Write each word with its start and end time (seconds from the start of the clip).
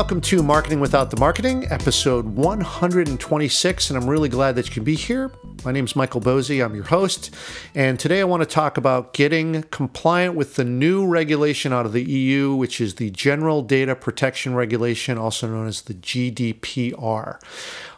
welcome 0.00 0.22
to 0.22 0.42
Marketing 0.42 0.80
Without 0.80 1.10
the 1.10 1.20
Marketing, 1.20 1.66
episode 1.70 2.24
126. 2.24 3.90
And 3.90 3.98
I'm 3.98 4.08
really 4.08 4.30
glad 4.30 4.56
that 4.56 4.66
you 4.66 4.72
can 4.72 4.82
be 4.82 4.94
here. 4.94 5.30
My 5.62 5.72
name 5.72 5.84
is 5.84 5.94
Michael 5.94 6.22
Boezi. 6.22 6.64
I'm 6.64 6.74
your 6.74 6.84
host. 6.84 7.34
And 7.74 8.00
today 8.00 8.22
I 8.22 8.24
want 8.24 8.42
to 8.42 8.48
talk 8.48 8.78
about 8.78 9.12
getting 9.12 9.62
compliant 9.64 10.36
with 10.36 10.54
the 10.54 10.64
new 10.64 11.06
regulation 11.06 11.74
out 11.74 11.84
of 11.84 11.92
the 11.92 12.02
EU, 12.02 12.54
which 12.54 12.80
is 12.80 12.94
the 12.94 13.10
General 13.10 13.60
Data 13.60 13.94
Protection 13.94 14.54
Regulation, 14.54 15.18
also 15.18 15.46
known 15.46 15.66
as 15.66 15.82
the 15.82 15.92
GDPR. 15.92 17.38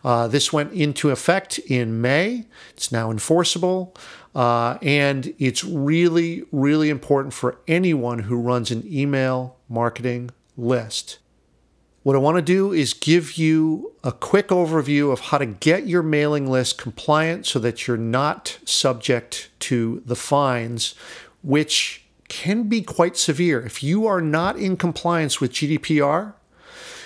Uh, 0.05 0.27
this 0.27 0.53
went 0.53 0.73
into 0.73 1.11
effect 1.11 1.61
in 1.61 2.01
May. 2.01 2.47
It's 2.71 2.91
now 2.91 3.13
enforceable. 3.13 3.95
Uh, 4.35 4.77
and 4.83 5.33
it's 5.39 5.63
really, 5.63 6.43
really 6.51 6.91
important 6.91 7.33
for 7.33 7.61
anyone 7.69 8.19
who 8.19 8.41
runs 8.41 8.73
an 8.73 8.83
email 8.93 9.57
marketing 9.69 10.33
list. 10.57 11.21
What 12.03 12.17
I 12.17 12.19
want 12.19 12.37
to 12.37 12.43
do 12.43 12.73
is 12.73 12.95
give 12.95 13.39
you 13.39 13.93
a 14.03 14.11
quick 14.11 14.49
overview 14.49 15.13
of 15.13 15.21
how 15.21 15.39
to 15.39 15.47
get 15.47 15.87
your 15.87 16.03
mailing 16.03 16.51
list 16.51 16.77
compliant 16.77 17.47
so 17.47 17.61
that 17.61 17.87
you're 17.87 17.97
not 17.97 18.59
subject 18.65 19.51
to 19.61 20.03
the 20.05 20.17
fines, 20.17 20.97
which 21.43 22.05
can 22.29 22.65
be 22.65 22.83
quite 22.83 23.17
severe. 23.17 23.65
If 23.65 23.85
you 23.85 24.09
are 24.09 24.21
not 24.21 24.57
in 24.57 24.77
compliance 24.77 25.41
with 25.41 25.53
GDPR, 25.53 26.35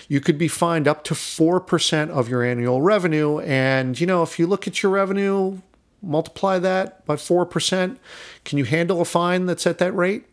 you 0.09 0.21
could 0.21 0.39
be 0.39 0.49
fined 0.49 0.89
up 0.89 1.05
to 1.05 1.15
4% 1.15 2.09
of 2.09 2.31
your 2.31 2.43
annual 2.43 2.81
revenue. 2.81 3.41
And, 3.41 4.01
you 4.01 4.07
know, 4.07 4.23
if 4.23 4.39
you 4.39 4.47
look 4.47 4.67
at 4.67 4.83
your 4.83 4.93
revenue, 4.93 5.59
multiply 6.01 6.59
that 6.61 7.05
by 7.05 7.17
4%, 7.17 7.99
can 8.47 8.57
you 8.57 8.65
handle 8.65 9.03
a 9.03 9.05
fine 9.05 9.45
that's 9.45 9.67
at 9.67 9.77
that 9.77 9.93
rate? 9.93 10.25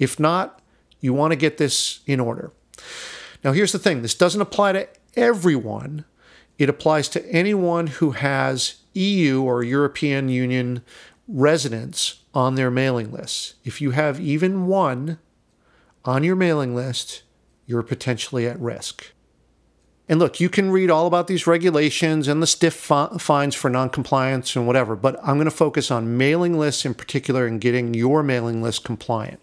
If 0.00 0.18
not, 0.18 0.60
you 1.00 1.12
want 1.12 1.30
to 1.30 1.36
get 1.36 1.58
this 1.58 2.00
in 2.06 2.18
order. 2.18 2.50
Now, 3.42 3.52
here's 3.52 3.72
the 3.72 3.78
thing 3.78 4.02
this 4.02 4.14
doesn't 4.14 4.40
apply 4.40 4.72
to 4.72 4.88
everyone, 5.16 6.04
it 6.58 6.68
applies 6.68 7.08
to 7.10 7.26
anyone 7.26 7.86
who 7.86 8.12
has 8.12 8.76
EU 8.94 9.42
or 9.42 9.62
European 9.62 10.28
Union 10.28 10.82
residents 11.26 12.20
on 12.34 12.54
their 12.54 12.70
mailing 12.70 13.12
list. 13.12 13.54
If 13.64 13.80
you 13.80 13.92
have 13.92 14.20
even 14.20 14.66
one 14.66 15.18
on 16.04 16.24
your 16.24 16.36
mailing 16.36 16.74
list, 16.74 17.22
you're 17.66 17.82
potentially 17.82 18.46
at 18.46 18.58
risk. 18.60 19.12
And 20.08 20.18
look, 20.18 20.40
you 20.40 20.48
can 20.48 20.72
read 20.72 20.90
all 20.90 21.06
about 21.06 21.28
these 21.28 21.46
regulations 21.46 22.26
and 22.26 22.42
the 22.42 22.46
stiff 22.46 22.74
fines 22.74 23.54
for 23.54 23.70
noncompliance 23.70 24.56
and 24.56 24.66
whatever, 24.66 24.96
but 24.96 25.16
I'm 25.22 25.36
going 25.36 25.44
to 25.44 25.52
focus 25.52 25.88
on 25.90 26.18
mailing 26.18 26.58
lists 26.58 26.84
in 26.84 26.94
particular 26.94 27.46
and 27.46 27.60
getting 27.60 27.94
your 27.94 28.24
mailing 28.24 28.60
list 28.60 28.82
compliant. 28.82 29.40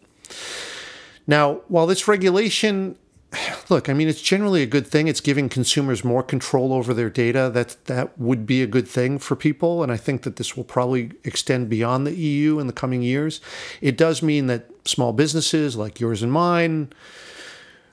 Now, 1.26 1.62
while 1.70 1.88
this 1.88 2.08
regulation 2.08 2.98
look, 3.70 3.90
I 3.90 3.94
mean, 3.94 4.08
it's 4.08 4.22
generally 4.22 4.62
a 4.64 4.68
good 4.68 4.88
thing. 4.88 5.08
It's 5.08 5.22
giving 5.22 5.50
consumers 5.50 6.04
more 6.04 6.24
control 6.24 6.74
over 6.74 6.94
their 6.94 7.10
data. 7.10 7.50
That 7.54 7.78
that 7.86 8.18
would 8.18 8.46
be 8.46 8.62
a 8.62 8.68
good 8.68 8.88
thing 8.88 9.20
for 9.20 9.36
people, 9.36 9.84
and 9.84 9.92
I 9.92 9.98
think 9.98 10.24
that 10.24 10.38
this 10.38 10.56
will 10.56 10.64
probably 10.64 11.12
extend 11.24 11.70
beyond 11.70 12.08
the 12.08 12.16
EU 12.16 12.60
in 12.60 12.68
the 12.68 12.74
coming 12.74 13.02
years. 13.02 13.42
It 13.82 13.98
does 13.98 14.22
mean 14.22 14.48
that 14.48 14.70
small 14.86 15.14
businesses 15.14 15.76
like 15.76 16.00
yours 16.00 16.24
and 16.24 16.32
mine, 16.32 16.94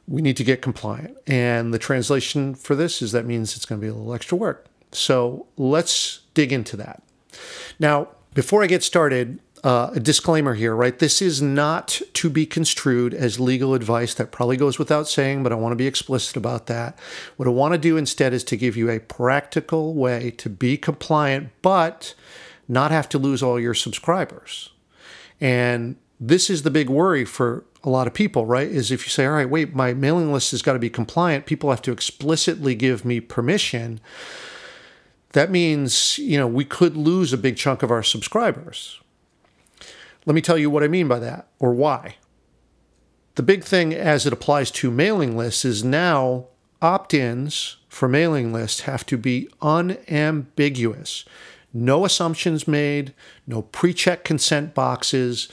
we 0.06 0.22
need 0.22 0.36
to 0.36 0.44
get 0.44 0.62
compliant, 0.62 1.16
and 1.26 1.72
the 1.72 1.78
translation 1.78 2.54
for 2.54 2.74
this 2.74 3.02
is 3.02 3.12
that 3.12 3.26
means 3.26 3.56
it's 3.56 3.66
going 3.66 3.80
to 3.80 3.84
be 3.84 3.90
a 3.90 3.94
little 3.94 4.14
extra 4.14 4.36
work. 4.36 4.66
So 4.92 5.46
let's 5.56 6.20
dig 6.34 6.52
into 6.52 6.76
that. 6.76 7.02
Now, 7.80 8.08
before 8.34 8.62
I 8.62 8.66
get 8.66 8.84
started, 8.84 9.40
uh, 9.64 9.90
a 9.94 10.00
disclaimer 10.00 10.54
here, 10.54 10.76
right? 10.76 10.98
This 10.98 11.22
is 11.22 11.40
not 11.40 12.00
to 12.12 12.28
be 12.28 12.44
construed 12.44 13.14
as 13.14 13.40
legal 13.40 13.72
advice. 13.72 14.12
That 14.12 14.30
probably 14.30 14.58
goes 14.58 14.78
without 14.78 15.08
saying, 15.08 15.42
but 15.42 15.52
I 15.52 15.56
want 15.56 15.72
to 15.72 15.76
be 15.76 15.86
explicit 15.86 16.36
about 16.36 16.66
that. 16.66 16.98
What 17.36 17.48
I 17.48 17.50
want 17.50 17.72
to 17.72 17.78
do 17.78 17.96
instead 17.96 18.34
is 18.34 18.44
to 18.44 18.56
give 18.56 18.76
you 18.76 18.90
a 18.90 19.00
practical 19.00 19.94
way 19.94 20.32
to 20.32 20.50
be 20.50 20.76
compliant, 20.76 21.48
but 21.62 22.14
not 22.68 22.90
have 22.90 23.08
to 23.08 23.18
lose 23.18 23.42
all 23.42 23.58
your 23.58 23.74
subscribers. 23.74 24.70
And 25.40 25.96
this 26.20 26.50
is 26.50 26.62
the 26.62 26.70
big 26.70 26.90
worry 26.90 27.24
for 27.24 27.64
a 27.82 27.88
lot 27.88 28.06
of 28.06 28.12
people, 28.14 28.44
right? 28.44 28.68
Is 28.68 28.90
if 28.90 29.06
you 29.06 29.10
say, 29.10 29.24
all 29.24 29.32
right, 29.32 29.48
wait, 29.48 29.74
my 29.74 29.94
mailing 29.94 30.30
list 30.30 30.50
has 30.50 30.62
got 30.62 30.74
to 30.74 30.78
be 30.78 30.90
compliant, 30.90 31.46
people 31.46 31.70
have 31.70 31.82
to 31.82 31.92
explicitly 31.92 32.74
give 32.74 33.04
me 33.04 33.18
permission. 33.18 33.98
That 35.32 35.50
means, 35.50 36.18
you 36.18 36.38
know, 36.38 36.46
we 36.46 36.64
could 36.64 36.96
lose 36.96 37.32
a 37.32 37.38
big 37.38 37.56
chunk 37.56 37.82
of 37.82 37.90
our 37.90 38.02
subscribers, 38.02 39.00
let 40.26 40.34
me 40.34 40.40
tell 40.40 40.58
you 40.58 40.70
what 40.70 40.82
I 40.82 40.88
mean 40.88 41.08
by 41.08 41.18
that 41.18 41.48
or 41.58 41.72
why. 41.74 42.16
The 43.34 43.42
big 43.42 43.64
thing 43.64 43.92
as 43.92 44.26
it 44.26 44.32
applies 44.32 44.70
to 44.72 44.90
mailing 44.90 45.36
lists 45.36 45.64
is 45.64 45.84
now 45.84 46.46
opt 46.80 47.14
ins 47.14 47.78
for 47.88 48.08
mailing 48.08 48.52
lists 48.52 48.80
have 48.80 49.06
to 49.06 49.16
be 49.16 49.48
unambiguous. 49.62 51.24
No 51.72 52.04
assumptions 52.04 52.68
made, 52.68 53.14
no 53.46 53.62
pre 53.62 53.92
check 53.92 54.24
consent 54.24 54.74
boxes. 54.74 55.48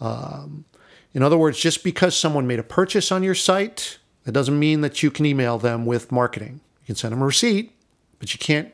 Um, 0.00 0.64
in 1.12 1.22
other 1.22 1.38
words, 1.38 1.58
just 1.58 1.84
because 1.84 2.16
someone 2.16 2.46
made 2.46 2.58
a 2.58 2.62
purchase 2.64 3.12
on 3.12 3.22
your 3.22 3.34
site, 3.34 3.98
that 4.24 4.32
doesn't 4.32 4.58
mean 4.58 4.80
that 4.80 5.02
you 5.02 5.10
can 5.10 5.24
email 5.24 5.58
them 5.58 5.86
with 5.86 6.12
marketing. 6.12 6.60
You 6.82 6.86
can 6.86 6.96
send 6.96 7.12
them 7.12 7.22
a 7.22 7.26
receipt, 7.26 7.72
but 8.18 8.32
you 8.32 8.38
can't 8.38 8.72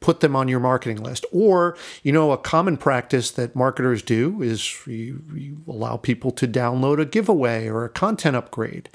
put 0.00 0.20
them 0.20 0.36
on 0.36 0.48
your 0.48 0.60
marketing 0.60 1.02
list. 1.02 1.24
Or, 1.32 1.76
you 2.02 2.12
know, 2.12 2.30
a 2.30 2.38
common 2.38 2.76
practice 2.76 3.30
that 3.32 3.56
marketers 3.56 4.02
do 4.02 4.42
is 4.42 4.86
you, 4.86 5.22
you, 5.34 5.58
allow 5.66 5.96
people 5.96 6.30
to 6.32 6.46
download 6.46 7.00
a 7.00 7.04
giveaway 7.04 7.68
or 7.68 7.84
a 7.84 7.88
content 7.88 8.36
upgrade. 8.36 8.88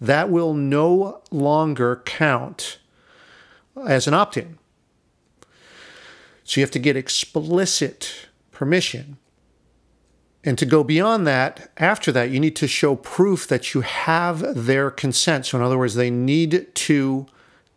That 0.00 0.30
will 0.30 0.54
no 0.54 1.22
longer 1.30 2.02
count 2.04 2.78
as 3.86 4.06
an 4.06 4.14
opt 4.14 4.36
in. 4.36 4.58
So 6.44 6.60
you 6.60 6.62
have 6.62 6.70
to 6.72 6.78
get 6.78 6.96
explicit 6.96 8.28
permission. 8.50 9.16
And 10.46 10.58
to 10.58 10.66
go 10.66 10.84
beyond 10.84 11.26
that, 11.26 11.70
after 11.78 12.12
that, 12.12 12.30
you 12.30 12.38
need 12.38 12.54
to 12.56 12.68
show 12.68 12.96
proof 12.96 13.48
that 13.48 13.72
you 13.72 13.80
have 13.80 14.66
their 14.66 14.90
consent. 14.90 15.46
So, 15.46 15.56
in 15.56 15.64
other 15.64 15.78
words, 15.78 15.94
they 15.94 16.10
need 16.10 16.68
to 16.74 17.26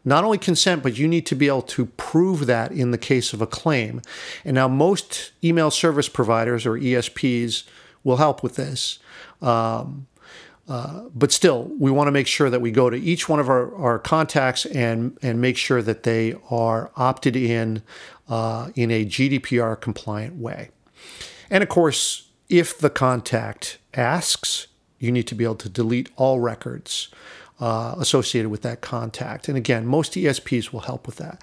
not 0.08 0.24
only 0.24 0.38
consent, 0.38 0.84
but 0.84 0.98
you 0.98 1.06
need 1.06 1.26
to 1.26 1.36
be 1.36 1.48
able 1.48 1.62
to 1.64 1.86
prove 1.86 2.46
that 2.46 2.72
in 2.72 2.92
the 2.92 2.98
case 2.98 3.34
of 3.34 3.42
a 3.42 3.46
claim. 3.46 4.02
And 4.46 4.56
now, 4.56 4.70
most 4.70 5.34
email 5.44 5.70
service 5.70 6.08
providers 6.08 6.66
or 6.66 6.78
ESPs 6.78 7.66
will 8.06 8.16
help 8.16 8.42
with 8.42 8.56
this. 8.56 9.00
Um, 9.42 10.08
uh, 10.70 11.02
but 11.14 11.34
still, 11.34 11.70
we 11.78 11.92
want 11.92 12.08
to 12.08 12.14
make 12.14 12.26
sure 12.26 12.50
that 12.50 12.62
we 12.62 12.72
go 12.72 12.90
to 12.90 12.96
each 12.96 13.28
one 13.28 13.42
of 13.42 13.50
our, 13.50 13.76
our 13.76 14.00
contacts 14.00 14.66
and, 14.66 15.18
and 15.22 15.42
make 15.42 15.58
sure 15.58 15.82
that 15.82 16.04
they 16.04 16.36
are 16.50 16.90
opted 16.96 17.36
in 17.36 17.84
uh, 18.30 18.70
in 18.76 18.92
a 18.92 19.06
GDPR 19.06 19.80
compliant 19.80 20.36
way. 20.36 20.70
And 21.50 21.62
of 21.62 21.68
course, 21.68 22.30
if 22.48 22.78
the 22.78 22.90
contact 22.90 23.78
asks, 23.94 24.68
you 25.00 25.12
need 25.12 25.28
to 25.28 25.36
be 25.36 25.44
able 25.44 25.56
to 25.56 25.70
delete 25.70 26.10
all 26.16 26.40
records 26.40 27.10
uh, 27.60 27.96
associated 27.98 28.50
with 28.50 28.62
that 28.62 28.82
contact. 28.82 29.48
And 29.48 29.58
again, 29.58 29.86
most 29.86 30.14
ESPs 30.14 30.72
will 30.72 30.82
help 30.82 31.08
with 31.08 31.18
that. 31.18 31.42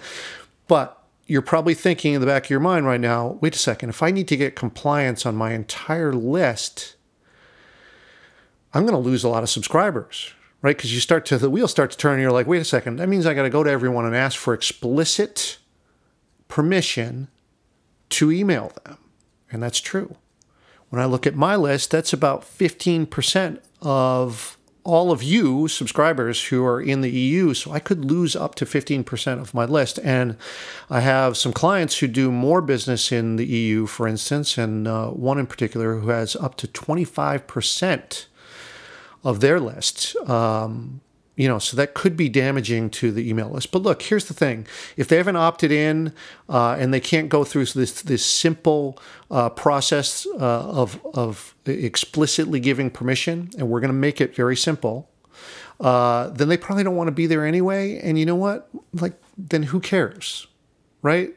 But 0.67 1.01
you're 1.27 1.41
probably 1.41 1.73
thinking 1.73 2.13
in 2.13 2.21
the 2.21 2.27
back 2.27 2.45
of 2.45 2.49
your 2.49 2.59
mind 2.59 2.85
right 2.85 2.99
now 2.99 3.37
wait 3.41 3.55
a 3.55 3.59
second, 3.59 3.89
if 3.89 4.03
I 4.03 4.11
need 4.11 4.27
to 4.29 4.37
get 4.37 4.55
compliance 4.55 5.25
on 5.25 5.35
my 5.35 5.53
entire 5.53 6.13
list, 6.13 6.95
I'm 8.73 8.83
going 8.83 8.93
to 8.93 8.99
lose 8.99 9.23
a 9.23 9.29
lot 9.29 9.43
of 9.43 9.49
subscribers, 9.49 10.31
right? 10.61 10.75
Because 10.75 10.93
you 10.93 10.99
start 10.99 11.25
to, 11.27 11.37
the 11.37 11.49
wheel 11.49 11.67
starts 11.67 11.95
to 11.95 12.01
turn 12.01 12.13
and 12.13 12.21
you're 12.21 12.31
like, 12.31 12.47
wait 12.47 12.61
a 12.61 12.65
second, 12.65 12.97
that 12.97 13.09
means 13.09 13.25
I 13.25 13.33
got 13.33 13.43
to 13.43 13.49
go 13.49 13.63
to 13.63 13.69
everyone 13.69 14.05
and 14.05 14.15
ask 14.15 14.37
for 14.37 14.53
explicit 14.53 15.57
permission 16.47 17.29
to 18.09 18.31
email 18.31 18.71
them. 18.83 18.97
And 19.51 19.63
that's 19.63 19.79
true. 19.79 20.15
When 20.89 21.01
I 21.01 21.05
look 21.05 21.25
at 21.25 21.35
my 21.35 21.55
list, 21.55 21.91
that's 21.91 22.13
about 22.13 22.43
15% 22.43 23.59
of 23.81 24.57
all 24.85 25.11
of 25.11 25.23
you 25.23 25.67
subscribers 25.67 26.45
who 26.45 26.63
are 26.63 26.79
in 26.79 27.01
the 27.01 27.09
EU, 27.09 27.53
so 27.55 27.71
I 27.71 27.79
could 27.79 28.05
lose 28.05 28.35
up 28.35 28.53
to 28.55 28.65
15% 28.65 29.41
of 29.41 29.53
my 29.53 29.65
list. 29.65 29.99
And 30.03 30.37
I 30.89 30.99
have 30.99 31.35
some 31.35 31.51
clients 31.51 31.97
who 31.97 32.07
do 32.07 32.31
more 32.31 32.61
business 32.61 33.11
in 33.11 33.35
the 33.35 33.45
EU, 33.45 33.87
for 33.87 34.07
instance, 34.07 34.57
and 34.57 34.87
uh, 34.87 35.07
one 35.07 35.39
in 35.39 35.47
particular 35.47 35.97
who 35.97 36.09
has 36.09 36.35
up 36.35 36.55
to 36.57 36.67
25% 36.67 38.25
of 39.23 39.39
their 39.39 39.59
list. 39.59 40.15
Um, 40.29 41.01
you 41.35 41.47
know, 41.47 41.59
so 41.59 41.75
that 41.75 41.93
could 41.93 42.15
be 42.15 42.29
damaging 42.29 42.89
to 42.89 43.11
the 43.11 43.29
email 43.29 43.49
list. 43.49 43.71
But 43.71 43.81
look, 43.81 44.01
here's 44.01 44.25
the 44.25 44.33
thing: 44.33 44.65
if 44.95 45.07
they 45.07 45.17
haven't 45.17 45.35
opted 45.35 45.71
in 45.71 46.13
uh, 46.47 46.77
and 46.79 46.93
they 46.93 46.99
can't 46.99 47.29
go 47.29 47.43
through 47.43 47.65
this 47.65 48.01
this 48.01 48.25
simple 48.25 48.97
uh, 49.29 49.49
process 49.49 50.25
uh, 50.25 50.37
of 50.39 51.05
of 51.13 51.55
explicitly 51.65 52.59
giving 52.59 52.89
permission, 52.89 53.49
and 53.57 53.69
we're 53.69 53.81
going 53.81 53.89
to 53.89 53.93
make 53.93 54.21
it 54.21 54.35
very 54.35 54.55
simple, 54.55 55.09
uh, 55.79 56.29
then 56.29 56.47
they 56.47 56.57
probably 56.57 56.83
don't 56.83 56.95
want 56.95 57.07
to 57.07 57.13
be 57.13 57.27
there 57.27 57.45
anyway. 57.45 57.99
And 57.99 58.17
you 58.17 58.25
know 58.25 58.35
what? 58.35 58.69
Like, 58.93 59.13
then 59.37 59.63
who 59.63 59.79
cares, 59.79 60.47
right? 61.01 61.35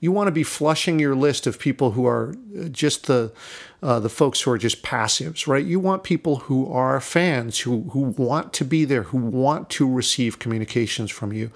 You 0.00 0.12
want 0.12 0.26
to 0.26 0.32
be 0.32 0.42
flushing 0.42 0.98
your 0.98 1.14
list 1.14 1.46
of 1.46 1.58
people 1.58 1.92
who 1.92 2.06
are 2.06 2.34
just 2.70 3.06
the 3.06 3.32
uh, 3.82 4.00
the 4.00 4.08
folks 4.08 4.40
who 4.40 4.50
are 4.50 4.58
just 4.58 4.82
passives, 4.82 5.46
right? 5.46 5.64
You 5.64 5.78
want 5.78 6.02
people 6.02 6.36
who 6.36 6.70
are 6.72 7.00
fans, 7.00 7.60
who, 7.60 7.82
who 7.90 8.00
want 8.00 8.52
to 8.54 8.64
be 8.64 8.84
there, 8.84 9.04
who 9.04 9.18
want 9.18 9.68
to 9.70 9.90
receive 9.92 10.38
communications 10.38 11.10
from 11.10 11.32
you. 11.32 11.50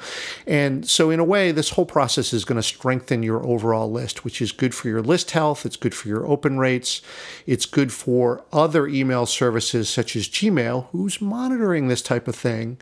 And 0.46 0.86
so, 0.88 1.10
in 1.10 1.18
a 1.18 1.24
way, 1.24 1.50
this 1.50 1.70
whole 1.70 1.86
process 1.86 2.32
is 2.32 2.44
going 2.44 2.56
to 2.56 2.62
strengthen 2.62 3.22
your 3.22 3.44
overall 3.46 3.90
list, 3.90 4.24
which 4.24 4.42
is 4.42 4.52
good 4.52 4.74
for 4.74 4.88
your 4.88 5.02
list 5.02 5.30
health, 5.30 5.64
it's 5.64 5.76
good 5.76 5.94
for 5.94 6.08
your 6.08 6.26
open 6.26 6.58
rates, 6.58 7.00
it's 7.46 7.66
good 7.66 7.92
for 7.92 8.44
other 8.52 8.86
email 8.86 9.24
services 9.26 9.88
such 9.88 10.14
as 10.14 10.28
Gmail, 10.28 10.86
who's 10.92 11.20
monitoring 11.20 11.88
this 11.88 12.02
type 12.02 12.28
of 12.28 12.36
thing. 12.36 12.78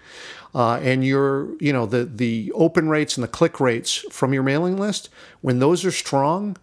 Uh, 0.55 0.79
and 0.83 1.05
your, 1.05 1.55
you 1.61 1.73
know, 1.73 1.87
the 1.87 2.05
the 2.05 2.51
open 2.55 2.89
rates 2.89 3.17
and 3.17 3.23
the 3.23 3.29
click 3.29 3.61
rates 3.61 4.05
from 4.11 4.33
your 4.33 4.43
mailing 4.43 4.79
list, 4.79 5.11
when 5.43 5.59
those 5.59 5.85
are 5.85 5.91
strong, 5.91 6.57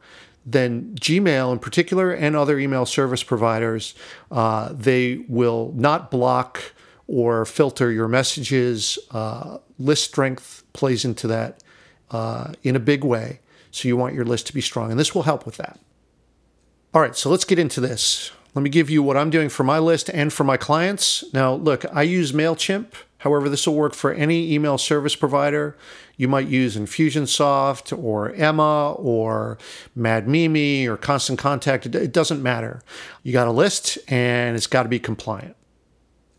then 0.45 0.95
Gmail 1.00 1.51
in 1.51 1.59
particular 1.59 2.12
and 2.12 2.36
other 2.36 2.59
email 2.59 2.86
service 2.86 3.24
providers, 3.24 3.95
uh, 4.31 4.69
they 4.71 5.25
will 5.27 5.74
not 5.75 6.12
block 6.12 6.74
or 7.07 7.45
filter 7.45 7.92
your 7.92 8.07
messages. 8.07 9.00
Uh, 9.12 9.57
list 9.80 10.06
strength 10.06 10.63
plays 10.74 11.03
into 11.03 11.27
that 11.27 11.63
uh, 12.12 12.53
in 12.63 12.75
a 12.75 12.80
big 12.80 13.03
way. 13.03 13.39
So 13.71 13.88
you 13.88 13.97
want 13.97 14.13
your 14.13 14.25
list 14.25 14.47
to 14.47 14.53
be 14.53 14.62
strong, 14.62 14.92
and 14.92 15.00
this 15.00 15.13
will 15.13 15.24
help 15.24 15.45
with 15.45 15.57
that. 15.57 15.80
All 16.94 17.01
right, 17.01 17.15
so 17.15 17.30
let's 17.30 17.44
get 17.44 17.59
into 17.59 17.81
this. 17.81 18.31
Let 18.53 18.62
me 18.62 18.69
give 18.69 18.89
you 18.89 19.03
what 19.03 19.18
I'm 19.18 19.30
doing 19.30 19.50
for 19.50 19.65
my 19.65 19.80
list 19.80 20.09
and 20.09 20.31
for 20.31 20.45
my 20.45 20.56
clients. 20.56 21.25
Now, 21.33 21.53
look, 21.53 21.83
I 21.94 22.03
use 22.03 22.31
MailChimp. 22.31 22.88
However, 23.25 23.50
this 23.50 23.66
will 23.66 23.74
work 23.74 23.95
for 23.95 24.13
any 24.13 24.54
email 24.54 24.77
service 24.77 25.16
provider. 25.16 25.75
You 26.16 26.27
might 26.27 26.48
use 26.48 26.77
Infusionsoft 26.77 27.92
or 27.98 28.31
Emma 28.33 28.92
or 28.92 29.57
Mad 29.95 30.27
Mimi 30.27 30.88
or 30.88 30.95
Constant 30.95 31.39
Contact. 31.39 31.88
It 31.88 32.12
doesn't 32.12 32.44
matter. 32.44 32.83
You 33.24 33.33
got 33.33 33.48
a 33.48 33.51
list 33.51 33.98
and 34.07 34.56
it's 34.56 34.68
got 34.68 34.83
to 34.83 34.89
be 34.89 35.00
compliant. 35.00 35.56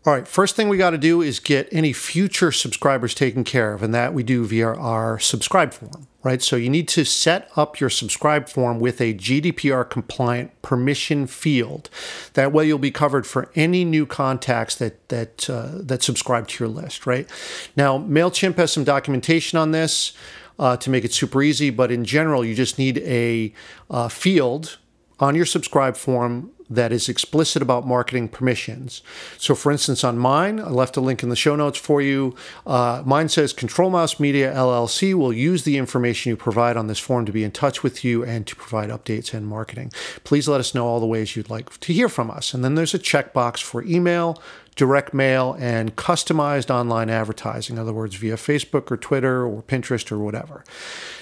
All 0.07 0.13
right, 0.13 0.25
first 0.25 0.55
thing 0.55 0.69
we 0.69 0.77
got 0.77 0.91
to 0.91 0.97
do 0.97 1.21
is 1.21 1.41
get 1.41 1.67
any 1.69 1.91
future 1.91 2.53
subscribers 2.53 3.13
taken 3.13 3.43
care 3.43 3.73
of, 3.73 3.83
and 3.83 3.93
that 3.93 4.13
we 4.13 4.23
do 4.23 4.45
via 4.45 4.69
our 4.69 5.19
subscribe 5.19 5.73
form, 5.73 6.07
right? 6.23 6.41
So 6.41 6.55
you 6.55 6.69
need 6.69 6.87
to 6.87 7.03
set 7.03 7.51
up 7.57 7.81
your 7.81 7.89
subscribe 7.89 8.47
form 8.47 8.79
with 8.79 9.01
a 9.01 9.15
GDPR 9.15 9.89
compliant 9.89 10.61
permission 10.61 11.27
field. 11.27 11.89
That 12.35 12.53
way, 12.53 12.65
you'll 12.65 12.79
be 12.79 12.89
covered 12.89 13.27
for 13.27 13.51
any 13.53 13.83
new 13.83 14.05
contacts 14.05 14.75
that 14.75 15.09
that 15.09 15.49
uh, 15.49 15.71
that 15.73 16.03
subscribe 16.03 16.47
to 16.47 16.63
your 16.63 16.73
list, 16.73 17.05
right? 17.05 17.29
Now, 17.75 17.97
Mailchimp 17.97 18.55
has 18.55 18.71
some 18.71 18.85
documentation 18.85 19.59
on 19.59 19.71
this 19.71 20.13
uh, 20.57 20.77
to 20.77 20.89
make 20.89 21.03
it 21.03 21.13
super 21.13 21.43
easy, 21.43 21.69
but 21.69 21.91
in 21.91 22.05
general, 22.05 22.45
you 22.45 22.55
just 22.55 22.79
need 22.79 22.99
a 22.99 23.53
uh, 23.89 24.07
field 24.07 24.77
on 25.19 25.35
your 25.35 25.45
subscribe 25.45 25.97
form 25.97 26.51
that 26.69 26.91
is 26.91 27.07
explicit 27.07 27.61
about 27.61 27.87
marketing 27.87 28.27
permissions. 28.27 29.01
So, 29.37 29.55
for 29.55 29.71
instance, 29.71 30.03
on 30.03 30.17
mine, 30.17 30.59
I 30.59 30.69
left 30.69 30.97
a 30.97 31.01
link 31.01 31.23
in 31.23 31.29
the 31.29 31.35
show 31.35 31.55
notes 31.55 31.77
for 31.77 32.01
you. 32.01 32.35
Uh, 32.65 33.03
mine 33.05 33.29
says 33.29 33.53
Control 33.53 33.89
Mouse 33.89 34.19
Media 34.19 34.53
LLC 34.53 35.13
will 35.13 35.31
use 35.31 35.63
the 35.63 35.77
information 35.77 36.29
you 36.29 36.35
provide 36.35 36.75
on 36.75 36.87
this 36.87 36.99
form 36.99 37.25
to 37.25 37.31
be 37.31 37.43
in 37.43 37.51
touch 37.51 37.83
with 37.83 38.03
you 38.03 38.23
and 38.23 38.45
to 38.47 38.55
provide 38.55 38.89
updates 38.89 39.33
and 39.33 39.47
marketing. 39.47 39.91
Please 40.23 40.47
let 40.47 40.59
us 40.59 40.75
know 40.75 40.85
all 40.85 40.99
the 40.99 41.05
ways 41.05 41.35
you'd 41.35 41.49
like 41.49 41.77
to 41.79 41.93
hear 41.93 42.09
from 42.09 42.29
us. 42.29 42.53
And 42.53 42.63
then 42.63 42.75
there's 42.75 42.93
a 42.93 42.99
checkbox 42.99 43.61
for 43.61 43.83
email, 43.83 44.41
direct 44.75 45.13
mail, 45.13 45.55
and 45.59 45.95
customized 45.95 46.69
online 46.69 47.09
advertising, 47.09 47.77
in 47.77 47.81
other 47.81 47.93
words, 47.93 48.15
via 48.15 48.35
Facebook 48.35 48.91
or 48.91 48.97
Twitter 48.97 49.45
or 49.45 49.61
Pinterest 49.63 50.11
or 50.11 50.19
whatever. 50.19 50.63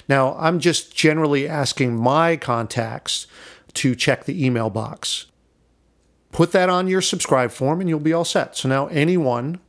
Now, 0.10 0.36
I'm 0.40 0.60
just 0.60 0.96
generally 0.96 1.48
asking 1.48 1.96
my 1.96 2.36
contacts 2.36 3.28
to 3.76 3.96
check 3.96 4.26
the 4.26 4.46
email 4.46 4.70
box. 4.70 5.28
Put 6.36 6.52
that 6.52 6.68
on 6.68 6.90
your 6.90 7.00
subscribe 7.00 7.52
form 7.52 7.80
and 7.80 7.88
you'll 7.88 8.02
be 8.02 8.12
all 8.12 8.26
set. 8.26 8.58
So 8.58 8.68
now 8.68 8.88
anyone 8.88 9.60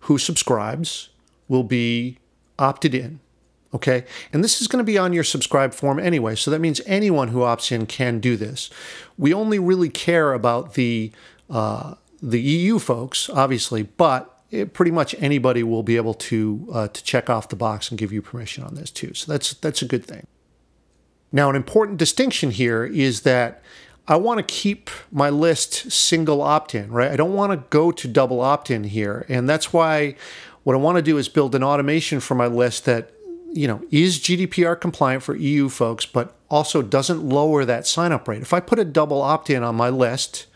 who 0.00 0.18
subscribes 0.18 1.08
will 1.48 1.62
be 1.62 2.18
opted 2.58 2.94
in. 2.94 3.20
Okay. 3.72 4.04
And 4.30 4.44
this 4.44 4.60
is 4.60 4.68
going 4.68 4.84
to 4.84 4.86
be 4.86 4.98
on 4.98 5.14
your 5.14 5.24
subscribe 5.24 5.72
form 5.72 5.98
anyway. 5.98 6.34
So 6.34 6.50
that 6.50 6.58
means 6.58 6.82
anyone 6.84 7.28
who 7.28 7.38
opts 7.38 7.72
in 7.72 7.86
can 7.86 8.20
do 8.20 8.36
this. 8.36 8.68
We 9.16 9.32
only 9.32 9.58
really 9.58 9.88
care 9.88 10.34
about 10.34 10.74
the, 10.74 11.10
uh, 11.48 11.94
the 12.22 12.38
EU 12.42 12.78
folks, 12.78 13.30
obviously, 13.30 13.84
but 13.84 14.42
it, 14.50 14.74
pretty 14.74 14.90
much 14.90 15.14
anybody 15.20 15.62
will 15.62 15.82
be 15.82 15.96
able 15.96 16.12
to 16.12 16.68
uh, 16.70 16.88
to 16.88 17.02
check 17.02 17.30
off 17.30 17.48
the 17.48 17.56
box 17.56 17.88
and 17.88 17.96
give 17.98 18.12
you 18.12 18.20
permission 18.20 18.62
on 18.62 18.74
this 18.74 18.90
too. 18.90 19.14
So 19.14 19.32
that's 19.32 19.54
that's 19.54 19.80
a 19.80 19.86
good 19.86 20.04
thing. 20.04 20.26
Now, 21.32 21.48
an 21.48 21.56
important 21.56 21.96
distinction 21.96 22.50
here 22.50 22.84
is 22.84 23.22
that 23.22 23.62
I 24.08 24.16
want 24.16 24.38
to 24.38 24.42
keep 24.42 24.90
my 25.12 25.30
list 25.30 25.92
single 25.92 26.42
opt 26.42 26.74
in, 26.74 26.90
right? 26.90 27.10
I 27.10 27.16
don't 27.16 27.34
want 27.34 27.52
to 27.52 27.64
go 27.70 27.92
to 27.92 28.08
double 28.08 28.40
opt 28.40 28.70
in 28.70 28.84
here. 28.84 29.24
And 29.28 29.48
that's 29.48 29.72
why 29.72 30.16
what 30.64 30.74
I 30.74 30.78
want 30.78 30.96
to 30.96 31.02
do 31.02 31.16
is 31.16 31.28
build 31.28 31.54
an 31.54 31.62
automation 31.62 32.20
for 32.20 32.34
my 32.34 32.46
list 32.46 32.84
that, 32.86 33.12
you 33.52 33.68
know, 33.68 33.82
is 33.90 34.18
GDPR 34.18 34.80
compliant 34.80 35.22
for 35.22 35.36
EU 35.36 35.68
folks, 35.68 36.06
but 36.06 36.34
also 36.50 36.82
doesn't 36.82 37.22
lower 37.22 37.64
that 37.64 37.86
sign 37.86 38.12
up 38.12 38.26
rate. 38.26 38.42
If 38.42 38.52
I 38.52 38.60
put 38.60 38.78
a 38.78 38.84
double 38.84 39.22
opt 39.22 39.48
in 39.50 39.62
on 39.62 39.76
my 39.76 39.88
list, 39.88 40.46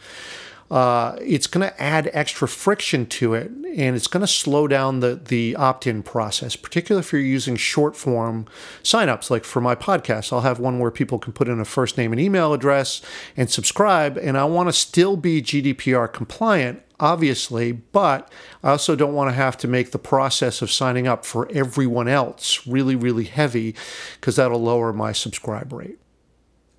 uh, 0.75 1.17
it's 1.21 1.47
going 1.47 1.65
to 1.65 1.81
add 1.81 2.11
extra 2.13 2.49
friction 2.49 3.07
to 3.07 3.33
it 3.33 3.49
and 3.77 3.95
it's 3.95 4.09
going 4.09 4.23
to 4.23 4.27
slow 4.27 4.67
down 4.67 4.99
the, 4.99 5.15
the 5.15 5.55
opt 5.55 5.87
in 5.87 6.03
process, 6.03 6.57
particularly 6.57 6.99
if 6.99 7.13
you're 7.13 7.23
using 7.23 7.55
short 7.55 7.95
form 7.95 8.47
signups. 8.83 9.31
Like 9.31 9.45
for 9.45 9.61
my 9.61 9.77
podcast, 9.77 10.33
I'll 10.33 10.41
have 10.41 10.59
one 10.59 10.81
where 10.81 10.91
people 10.91 11.21
can 11.21 11.33
put 11.33 11.49
in 11.49 11.61
a 11.61 11.65
first 11.65 11.97
name 11.97 12.11
and 12.11 12.21
email 12.21 12.53
address 12.53 13.03
and 13.37 13.49
subscribe. 13.49 14.19
And 14.19 14.37
I 14.37 14.47
want 14.47 14.69
to 14.69 14.73
still 14.73 15.17
be 15.17 15.41
GDPR 15.41 16.13
compliant, 16.13 16.83
obviously, 16.99 17.71
but 17.71 18.33
I 18.65 18.71
also 18.71 18.97
don't 18.97 19.15
want 19.15 19.31
to 19.31 19.35
have 19.35 19.57
to 19.59 19.69
make 19.69 19.93
the 19.93 19.99
process 20.01 20.61
of 20.61 20.73
signing 20.73 21.07
up 21.07 21.25
for 21.25 21.49
everyone 21.53 22.09
else 22.09 22.67
really, 22.67 22.97
really 22.97 23.27
heavy 23.27 23.77
because 24.15 24.35
that'll 24.35 24.61
lower 24.61 24.93
my 24.93 25.13
subscribe 25.13 25.73
rate. 25.73 26.01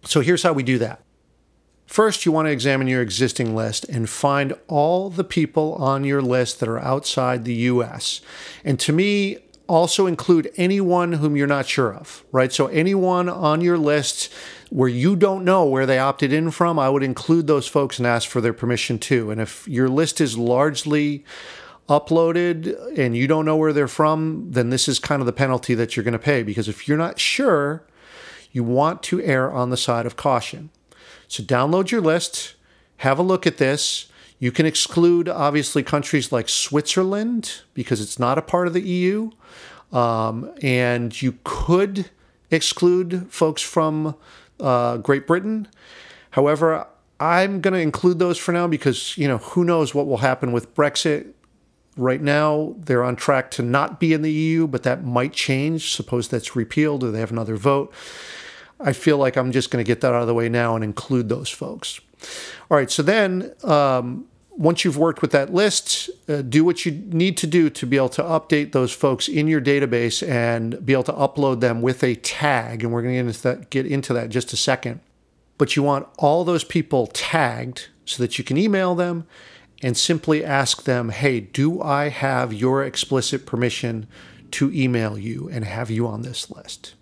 So 0.03 0.19
here's 0.19 0.44
how 0.44 0.51
we 0.51 0.63
do 0.63 0.77
that. 0.80 1.04
First, 1.85 2.25
you 2.25 2.31
want 2.31 2.47
to 2.47 2.51
examine 2.51 2.87
your 2.87 3.01
existing 3.01 3.55
list 3.55 3.85
and 3.85 4.09
find 4.09 4.53
all 4.67 5.09
the 5.09 5.23
people 5.23 5.75
on 5.75 6.03
your 6.03 6.21
list 6.21 6.59
that 6.59 6.69
are 6.69 6.79
outside 6.79 7.45
the 7.45 7.53
US. 7.53 8.21
And 8.63 8.79
to 8.79 8.91
me, 8.91 9.37
also 9.67 10.05
include 10.05 10.51
anyone 10.57 11.13
whom 11.13 11.35
you're 11.35 11.47
not 11.47 11.67
sure 11.67 11.93
of, 11.93 12.23
right? 12.31 12.51
So, 12.51 12.67
anyone 12.67 13.29
on 13.29 13.61
your 13.61 13.77
list 13.77 14.31
where 14.69 14.89
you 14.89 15.15
don't 15.15 15.45
know 15.45 15.65
where 15.65 15.86
they 15.86 16.00
opted 16.00 16.33
in 16.33 16.51
from, 16.51 16.77
I 16.77 16.89
would 16.89 17.03
include 17.03 17.48
those 17.48 17.67
folks 17.67 17.98
and 17.98 18.07
ask 18.07 18.29
for 18.29 18.41
their 18.41 18.53
permission 18.53 19.00
too. 19.00 19.31
And 19.31 19.39
if 19.39 19.67
your 19.67 19.89
list 19.89 20.19
is 20.21 20.38
largely 20.38 21.24
uploaded 21.88 22.98
and 22.98 23.15
you 23.15 23.27
don't 23.27 23.45
know 23.45 23.55
where 23.55 23.74
they're 23.74 23.88
from, 23.88 24.48
then 24.51 24.69
this 24.69 24.88
is 24.88 25.00
kind 25.00 25.21
of 25.21 25.25
the 25.25 25.33
penalty 25.33 25.75
that 25.75 25.95
you're 25.95 26.03
going 26.03 26.13
to 26.13 26.19
pay 26.19 26.41
because 26.41 26.67
if 26.67 26.88
you're 26.88 26.98
not 26.98 27.19
sure, 27.19 27.86
you 28.51 28.63
want 28.63 29.03
to 29.03 29.21
err 29.21 29.51
on 29.51 29.69
the 29.69 29.77
side 29.77 30.05
of 30.05 30.15
caution. 30.15 30.71
So 31.27 31.44
download 31.44 31.91
your 31.91 32.01
list, 32.01 32.55
have 32.98 33.20
a 33.20 33.24
look 33.24 33.46
at 33.46 33.58
this. 33.58 34.08
You 34.39 34.51
can 34.51 34.65
exclude, 34.65 35.29
obviously, 35.29 35.82
countries 35.82 36.32
like 36.32 36.50
Switzerland 36.50 37.62
because 37.74 38.01
it's 38.01 38.20
not 38.20 38.38
a 38.38 38.41
part 38.41 38.67
of 38.67 38.74
the 38.74 38.82
EU. 38.82 39.32
Um, 39.91 40.51
and 40.62 41.20
you 41.22 41.38
could 41.44 42.10
exclude 42.51 43.27
folks 43.32 43.62
from 43.62 44.15
uh, 44.60 44.98
Great 44.98 45.25
Britain. 45.25 45.67
However, 46.32 46.88
I'm 47.20 47.62
going 47.62 47.74
to 47.74 47.79
include 47.79 48.20
those 48.20 48.38
for 48.38 48.51
now 48.51 48.67
because, 48.67 49.17
you 49.17 49.27
know, 49.27 49.38
who 49.38 49.63
knows 49.63 49.96
what 49.96 50.08
will 50.08 50.17
happen 50.17 50.51
with 50.51 50.75
Brexit. 50.75 51.32
Right 51.98 52.22
now, 52.22 52.75
they're 52.77 53.05
on 53.05 53.15
track 53.15 53.51
to 53.51 53.62
not 53.62 54.01
be 54.01 54.12
in 54.12 54.22
the 54.22 54.32
EU, 54.32 54.67
but 54.67 54.84
that 54.84 55.05
might 55.05 55.32
change. 55.32 55.94
Suppose 55.94 56.27
that's 56.27 56.55
repealed 56.55 57.05
or 57.05 57.12
they 57.12 57.22
have 57.22 57.32
another 57.32 57.55
vote. 57.55 57.94
I 58.79 58.94
feel 58.94 59.17
like 59.17 59.38
I'm 59.38 59.51
just 59.51 59.72
going 59.72 59.84
to 59.84 59.88
get 59.88 60.01
that 60.01 60.13
out 60.13 60.22
of 60.22 60.27
the 60.27 60.34
way 60.34 60.50
now 60.50 60.75
and 60.75 60.84
include 60.84 61.29
those 61.29 61.50
folks. 61.50 62.00
All 62.70 62.77
right, 62.77 62.91
so 62.91 63.03
then 63.03 63.53
um, 63.63 64.27
once 64.51 64.86
you've 64.86 64.98
worked 64.98 65.22
with 65.22 65.32
that 65.32 65.53
list, 65.53 66.10
uh, 66.27 66.41
do 66.41 66.63
what 66.63 66.86
you 66.86 66.91
need 66.91 67.38
to 67.38 67.48
do 67.48 67.70
to 67.70 67.86
be 67.86 67.98
able 67.98 68.10
to 68.10 68.24
update 68.24 68.72
those 68.72 68.91
folks 68.91 69.27
in 69.27 69.48
your 69.48 69.62
database 69.62 70.27
and 70.27 70.84
be 70.86 70.94
able 70.94 71.03
to 71.03 71.13
upload 71.13 71.60
them 71.60 71.82
with 71.82 72.03
a 72.03 72.15
tag. 72.15 72.84
And 72.84 72.91
we're 72.91 73.01
going 73.01 73.15
to 73.15 73.24
get 73.24 73.27
into 73.27 73.41
that, 73.44 73.70
get 73.70 73.86
into 73.86 74.13
that 74.13 74.25
in 74.25 74.32
just 74.32 74.53
a 74.53 74.58
second. 74.58 75.01
But 75.58 75.75
you 75.75 75.84
want 75.84 76.08
all 76.17 76.44
those 76.44 76.63
people 76.63 77.08
tagged 77.08 77.88
so 78.05 78.22
that 78.24 78.38
you 78.38 78.44
can 78.44 78.58
email 78.58 78.96
them 78.96 79.25
and 79.82 79.98
simply 79.98 80.44
ask 80.44 80.84
them, 80.84 81.10
hey, 81.10 81.39
do 81.39 81.82
I 81.82 82.10
have 82.10 82.53
your 82.53 82.84
explicit 82.84 83.46
permission 83.46 84.08
to 84.51 84.72
email 84.74 85.17
you 85.17 85.50
and 85.51 85.65
have 85.65 85.89
you 85.89 86.08
on 86.08 86.22
this 86.22 86.50
list? 86.50 86.96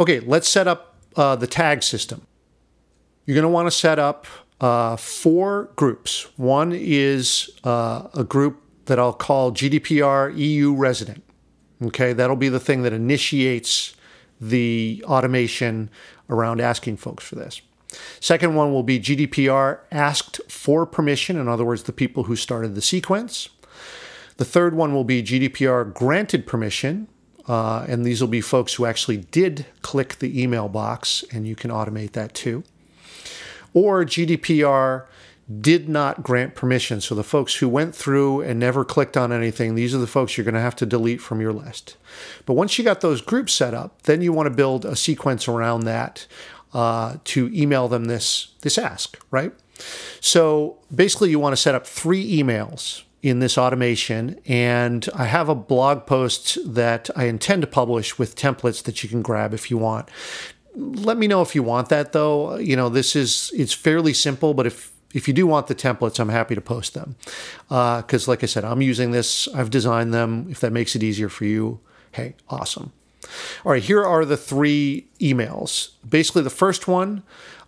Okay, 0.00 0.20
let's 0.20 0.48
set 0.48 0.66
up 0.66 0.96
uh, 1.14 1.36
the 1.36 1.46
tag 1.46 1.82
system. 1.82 2.26
You're 3.26 3.34
going 3.34 3.42
to 3.42 3.50
want 3.50 3.66
to 3.66 3.70
set 3.70 3.98
up 3.98 4.26
uh, 4.58 4.96
four 4.96 5.70
groups. 5.76 6.26
One 6.38 6.72
is 6.72 7.50
uh, 7.64 8.08
a 8.14 8.24
group 8.24 8.62
that 8.86 8.98
I'll 8.98 9.12
call 9.12 9.52
GDPR 9.52 10.34
EU 10.34 10.74
resident. 10.74 11.22
Okay, 11.84 12.14
that'll 12.14 12.34
be 12.34 12.48
the 12.48 12.58
thing 12.58 12.82
that 12.82 12.94
initiates 12.94 13.94
the 14.40 15.04
automation 15.06 15.90
around 16.30 16.62
asking 16.62 16.96
folks 16.96 17.22
for 17.22 17.34
this. 17.34 17.60
Second 18.20 18.54
one 18.54 18.72
will 18.72 18.82
be 18.82 18.98
GDPR 18.98 19.80
asked 19.92 20.40
for 20.48 20.86
permission, 20.86 21.36
in 21.36 21.46
other 21.46 21.64
words, 21.64 21.82
the 21.82 21.92
people 21.92 22.24
who 22.24 22.36
started 22.36 22.74
the 22.74 22.80
sequence. 22.80 23.50
The 24.38 24.46
third 24.46 24.74
one 24.74 24.94
will 24.94 25.04
be 25.04 25.22
GDPR 25.22 25.92
granted 25.92 26.46
permission, 26.46 27.08
uh, 27.48 27.84
and 27.88 28.04
these 28.04 28.20
will 28.20 28.28
be 28.28 28.40
folks 28.40 28.74
who 28.74 28.86
actually 28.86 29.18
did 29.18 29.66
click 29.82 30.18
the 30.18 30.40
email 30.42 30.68
box, 30.68 31.24
and 31.32 31.46
you 31.46 31.56
can 31.56 31.70
automate 31.70 32.12
that 32.12 32.34
too. 32.34 32.64
Or 33.72 34.04
GDPR 34.04 35.06
did 35.60 35.88
not 35.88 36.22
grant 36.22 36.54
permission. 36.54 37.00
So 37.00 37.14
the 37.14 37.24
folks 37.24 37.56
who 37.56 37.68
went 37.68 37.94
through 37.94 38.42
and 38.42 38.60
never 38.60 38.84
clicked 38.84 39.16
on 39.16 39.32
anything, 39.32 39.74
these 39.74 39.94
are 39.94 39.98
the 39.98 40.06
folks 40.06 40.36
you're 40.36 40.44
going 40.44 40.54
to 40.54 40.60
have 40.60 40.76
to 40.76 40.86
delete 40.86 41.20
from 41.20 41.40
your 41.40 41.52
list. 41.52 41.96
But 42.46 42.54
once 42.54 42.78
you 42.78 42.84
got 42.84 43.00
those 43.00 43.20
groups 43.20 43.52
set 43.52 43.74
up, 43.74 44.02
then 44.02 44.22
you 44.22 44.32
want 44.32 44.46
to 44.46 44.54
build 44.54 44.84
a 44.84 44.94
sequence 44.94 45.48
around 45.48 45.82
that 45.82 46.26
uh, 46.72 47.16
to 47.24 47.50
email 47.52 47.88
them 47.88 48.04
this 48.04 48.54
this 48.60 48.78
ask, 48.78 49.18
right? 49.30 49.52
So 50.20 50.78
basically, 50.94 51.30
you 51.30 51.38
want 51.38 51.54
to 51.54 51.60
set 51.60 51.74
up 51.74 51.86
three 51.86 52.40
emails 52.40 53.02
in 53.22 53.40
this 53.40 53.58
automation. 53.58 54.40
And 54.46 55.08
I 55.14 55.26
have 55.26 55.48
a 55.48 55.54
blog 55.54 56.06
post 56.06 56.58
that 56.74 57.10
I 57.16 57.24
intend 57.24 57.62
to 57.62 57.68
publish 57.68 58.18
with 58.18 58.36
templates 58.36 58.82
that 58.84 59.02
you 59.02 59.08
can 59.08 59.22
grab 59.22 59.52
if 59.54 59.70
you 59.70 59.78
want. 59.78 60.08
Let 60.74 61.18
me 61.18 61.26
know 61.26 61.42
if 61.42 61.54
you 61.54 61.62
want 61.62 61.88
that 61.88 62.12
though. 62.12 62.56
You 62.56 62.76
know, 62.76 62.88
this 62.88 63.16
is 63.16 63.50
it's 63.54 63.72
fairly 63.72 64.14
simple, 64.14 64.54
but 64.54 64.66
if 64.66 64.92
if 65.12 65.26
you 65.26 65.34
do 65.34 65.46
want 65.46 65.66
the 65.66 65.74
templates, 65.74 66.20
I'm 66.20 66.28
happy 66.28 66.54
to 66.54 66.60
post 66.60 66.94
them. 66.94 67.16
Because, 67.68 68.28
uh, 68.28 68.30
like 68.30 68.44
I 68.44 68.46
said, 68.46 68.64
I'm 68.64 68.80
using 68.80 69.10
this, 69.10 69.48
I've 69.48 69.70
designed 69.70 70.14
them. 70.14 70.46
If 70.48 70.60
that 70.60 70.72
makes 70.72 70.94
it 70.94 71.02
easier 71.02 71.28
for 71.28 71.44
you, 71.44 71.80
hey, 72.12 72.36
awesome. 72.48 72.92
All 73.64 73.72
right, 73.72 73.82
here 73.82 74.04
are 74.04 74.24
the 74.24 74.36
three 74.36 75.06
emails. 75.20 75.90
Basically, 76.08 76.42
the 76.42 76.50
first 76.50 76.88
one 76.88 77.22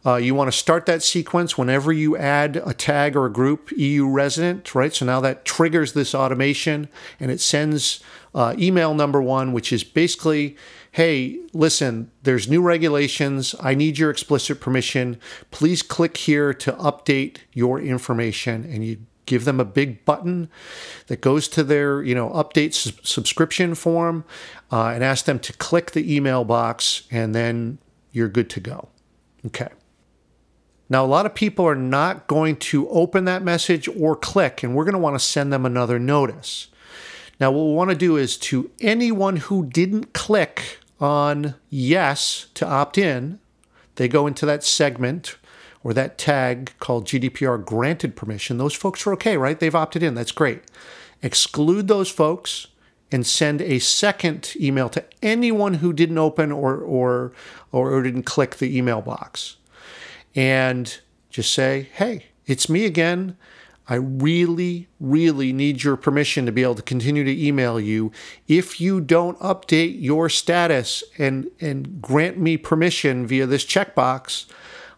uh, 0.05 0.17
you 0.17 0.35
want 0.35 0.51
to 0.51 0.57
start 0.57 0.87
that 0.87 1.03
sequence 1.03 1.57
whenever 1.57 1.93
you 1.93 2.17
add 2.17 2.61
a 2.67 2.75
tag 2.75 3.15
or 3.15 3.27
a 3.27 3.33
group 3.33 3.71
EU 3.77 4.09
resident, 4.09 4.75
right? 4.75 4.93
So 4.93 5.07
now 5.07 5.21
that 5.21 5.45
triggers 5.45 5.93
this 5.93 6.15
automation 6.15 6.89
and 7.21 7.31
it 7.31 7.41
sends 7.41 8.03
uh, 8.35 8.55
email 8.59 8.95
number 8.95 9.23
one, 9.23 9.53
which 9.53 9.73
is 9.73 9.85
basically, 9.85 10.57
hey, 10.93 11.39
listen, 11.53 12.11
there's 12.25 12.49
new 12.49 12.63
regulations. 12.63 13.55
I 13.61 13.75
need 13.75 13.99
your 13.99 14.11
explicit 14.11 14.61
permission. 14.61 15.21
Please 15.53 15.83
click 15.83 16.17
here 16.17 16.53
to 16.53 16.73
update 16.73 17.39
your 17.53 17.81
information. 17.81 18.65
And 18.65 18.85
you 18.85 18.99
give 19.27 19.45
them 19.45 19.61
a 19.61 19.65
big 19.65 20.05
button 20.05 20.49
that 21.07 21.21
goes 21.21 21.49
to 21.49 21.63
their 21.63 22.03
you 22.03 22.15
know 22.15 22.31
update 22.31 22.75
su- 22.75 22.93
subscription 23.03 23.75
form 23.75 24.25
uh, 24.71 24.89
and 24.89 25.05
ask 25.05 25.25
them 25.25 25.39
to 25.39 25.53
click 25.55 25.93
the 25.93 26.15
email 26.15 26.45
box 26.45 27.03
and 27.11 27.35
then 27.35 27.79
you're 28.13 28.29
good 28.29 28.51
to 28.51 28.61
go 28.61 28.89
okay 29.47 29.69
now, 30.93 31.03
a 31.03 31.07
lot 31.07 31.25
of 31.25 31.35
people 31.35 31.67
are 31.67 31.75
not 31.75 32.27
going 32.27 32.57
to 32.57 32.87
open 32.91 33.25
that 33.25 33.43
message 33.43 33.89
or 33.89 34.15
click, 34.15 34.63
and 34.63 34.75
we're 34.75 34.85
going 34.85 34.93
to 34.93 34.99
want 34.99 35.15
to 35.15 35.25
send 35.25 35.51
them 35.51 35.65
another 35.65 35.99
notice. 35.99 36.69
Now, 37.41 37.51
what 37.51 37.65
we 37.65 37.73
want 37.73 37.89
to 37.89 37.97
do 37.97 38.19
is 38.19 38.37
to 38.37 38.71
anyone 38.79 39.37
who 39.37 39.65
didn't 39.65 40.13
click 40.13 40.81
on 41.01 41.55
yes 41.71 42.49
to 42.53 42.67
opt 42.67 42.99
in, 42.99 43.41
they 43.95 44.07
go 44.07 44.27
into 44.27 44.45
that 44.45 44.63
segment 44.63 45.39
or 45.85 45.93
that 45.95 46.19
tag 46.19 46.73
called 46.79 47.07
GDPR 47.07 47.65
granted 47.65 48.17
permission. 48.17 48.59
Those 48.59 48.75
folks 48.75 49.07
are 49.07 49.13
okay, 49.15 49.37
right? 49.37 49.59
They've 49.59 49.75
opted 49.75 50.03
in. 50.03 50.15
That's 50.15 50.33
great. 50.33 50.63
Exclude 51.23 51.89
those 51.89 52.11
folks 52.11 52.69
and 53.11 53.27
send 53.27 53.61
a 53.61 53.79
second 53.79 54.55
email 54.59 54.89
to 54.89 55.05
anyone 55.23 55.75
who 55.75 55.93
didn't 55.93 56.19
open 56.19 56.51
or 56.51 56.77
or 56.79 57.33
or 57.71 58.03
didn't 58.03 58.25
click 58.25 58.57
the 58.57 58.77
email 58.77 59.03
box 59.03 59.57
and 60.35 61.01
just 61.31 61.53
say, 61.53 61.89
hey, 61.95 62.27
it's 62.47 62.69
me 62.69 62.85
again. 62.85 63.37
I 63.89 63.97
really, 63.97 64.89
really 65.01 65.53
need 65.53 65.83
your 65.83 65.97
permission 65.97 66.47
to 66.47 66.53
be 66.53 66.63
able 66.63 66.77
to 66.77 66.83
continue 66.83 67.25
to 67.25 67.47
email 67.47 67.81
you. 67.81 68.13
If 68.47 68.81
you 68.81 69.01
don't 69.01 69.39
update 69.41 70.01
your 70.01 70.29
status 70.29 71.03
and, 71.19 71.51
and 71.61 72.01
grant 72.01 72.39
me 72.39 72.57
permission 72.57 73.27
via 73.27 73.47
this 73.47 73.65
checkbox, 73.65 74.47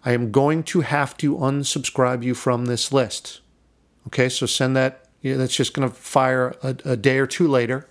I 0.05 0.13
am 0.13 0.31
going 0.31 0.63
to 0.65 0.83
have 0.83 1.17
to 1.19 1.37
unsubscribe 1.37 2.23
you 2.23 2.35
from 2.35 2.67
this 2.67 2.93
list. 2.93 3.41
Okay, 4.09 4.29
so 4.29 4.47
send 4.47 4.77
that. 4.77 5.09
Yeah, 5.23 5.37
that's 5.37 5.57
just 5.57 5.73
going 5.73 5.89
to 5.89 5.95
fire 5.95 6.55
a, 6.63 6.77
a 6.85 6.97
day 6.97 7.19
or 7.19 7.27
two 7.27 7.49
later 7.49 7.89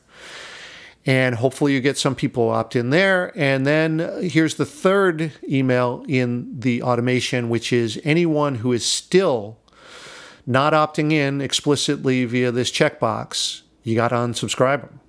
and 1.05 1.35
hopefully 1.35 1.73
you 1.73 1.81
get 1.81 1.97
some 1.97 2.15
people 2.15 2.49
opt 2.49 2.75
in 2.75 2.89
there. 2.89 3.37
And 3.37 3.65
then 3.65 3.99
uh, 3.99 4.19
here's 4.19 4.55
the 4.55 4.65
third 4.65 5.33
email 5.47 6.05
in 6.07 6.59
the 6.59 6.81
automation, 6.81 7.49
which 7.49 7.73
is 7.73 7.99
anyone 8.03 8.55
who 8.55 8.71
is 8.71 8.85
still 8.85 9.57
not 10.45 10.73
opting 10.73 11.11
in 11.11 11.41
explicitly 11.41 12.25
via 12.25 12.51
this 12.51 12.71
checkbox, 12.71 13.61
you 13.83 13.95
got 13.95 14.09
to 14.09 14.15
unsubscribe 14.15 14.81
them 14.81 14.99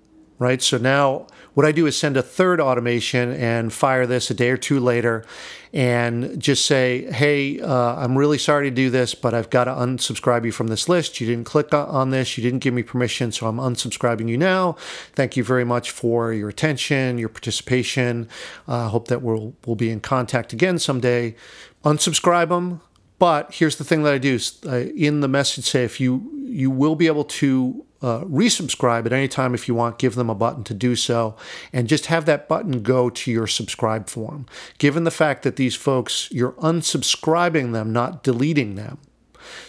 right? 0.45 0.61
So 0.61 0.77
now 0.77 1.27
what 1.55 1.65
I 1.65 1.73
do 1.73 1.87
is 1.87 1.97
send 1.97 2.19
a 2.19 2.23
third 2.23 2.61
automation 2.61 3.33
and 3.33 3.73
fire 3.73 4.07
this 4.07 4.31
a 4.31 4.35
day 4.35 4.51
or 4.51 4.59
two 4.59 4.79
later 4.79 5.25
and 5.73 6.39
just 6.39 6.67
say, 6.67 7.11
hey, 7.11 7.61
uh, 7.61 7.97
I'm 7.97 8.19
really 8.19 8.37
sorry 8.37 8.69
to 8.69 8.75
do 8.75 8.91
this, 8.91 9.15
but 9.15 9.33
I've 9.33 9.49
got 9.49 9.65
to 9.65 9.71
unsubscribe 9.71 10.45
you 10.45 10.53
from 10.53 10.67
this 10.67 10.87
list. 10.87 11.19
You 11.19 11.27
didn't 11.27 11.47
click 11.47 11.73
on 11.73 12.11
this, 12.11 12.37
you 12.37 12.45
didn't 12.45 12.59
give 12.59 12.75
me 12.75 12.83
permission, 12.83 13.33
so 13.33 13.47
I'm 13.47 13.57
unsubscribing 13.57 14.29
you 14.29 14.37
now. 14.37 14.77
Thank 15.15 15.35
you 15.35 15.43
very 15.43 15.65
much 15.65 15.91
for 15.91 16.35
your 16.35 16.51
attention, 16.51 17.17
your 17.17 17.31
participation. 17.31 18.29
I 18.69 18.85
uh, 18.85 18.89
hope 18.89 19.09
that 19.09 19.23
we'll, 19.23 19.55
we'll 19.65 19.77
be 19.77 19.91
in 19.91 20.01
contact 20.01 20.53
again 20.53 20.79
someday. 20.79 21.37
Unsubscribe 21.85 22.51
them. 22.51 22.83
But 23.19 23.55
here's 23.55 23.77
the 23.77 23.85
thing 23.85 24.03
that 24.03 24.13
I 24.13 24.19
do 24.19 24.39
in 24.65 25.21
the 25.21 25.29
message 25.29 25.65
say 25.65 25.85
if 25.85 26.01
you 26.01 26.31
you 26.45 26.71
will 26.71 26.95
be 26.95 27.07
able 27.07 27.25
to 27.25 27.87
uh, 28.05 28.23
resubscribe 28.25 29.07
at 29.07 29.13
any 29.15 29.29
time 29.29 29.55
if 29.55 29.67
you 29.67 29.75
want. 29.75 29.99
Give 29.99 30.15
them 30.15 30.29
a 30.29 30.35
button 30.35 30.63
to 30.65 30.75
do 30.75 30.95
so, 30.95 31.37
and 31.73 31.89
just 31.89 32.07
have 32.07 32.27
that 32.27 32.49
button 32.49 32.83
go 32.83 33.09
to 33.09 33.31
your 33.31 33.47
subscribe 33.47 34.11
form. 34.11 34.45
Given 34.77 35.05
the 35.05 35.11
fact 35.11 35.43
that 35.43 35.57
these 35.57 35.75
folks, 35.75 36.29
you're 36.31 36.53
unsubscribing 36.53 37.73
them, 37.73 37.93
not 37.93 38.23
deleting 38.23 38.75
them. 38.75 38.99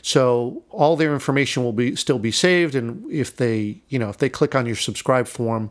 So 0.01 0.63
all 0.69 0.97
their 0.97 1.13
information 1.13 1.63
will 1.63 1.73
be 1.73 1.95
still 1.95 2.19
be 2.19 2.31
saved, 2.31 2.75
and 2.75 3.09
if 3.09 3.35
they, 3.37 3.81
you 3.87 3.99
know, 3.99 4.09
if 4.09 4.17
they 4.17 4.29
click 4.29 4.53
on 4.53 4.65
your 4.65 4.75
subscribe 4.75 5.27
form, 5.27 5.69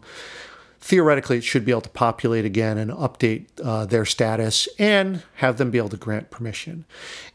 theoretically, 0.85 1.39
it 1.39 1.45
should 1.45 1.65
be 1.65 1.71
able 1.71 1.81
to 1.81 1.89
populate 1.89 2.45
again 2.45 2.77
and 2.77 2.91
update 2.91 3.47
uh, 3.65 3.87
their 3.87 4.05
status 4.05 4.69
and 4.79 5.23
have 5.37 5.57
them 5.57 5.71
be 5.71 5.79
able 5.79 5.89
to 5.89 5.97
grant 5.97 6.29
permission. 6.31 6.85